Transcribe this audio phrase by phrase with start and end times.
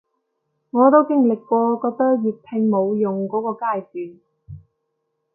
[0.71, 4.19] 我都經歷過覺得粵拼冇用箇個階段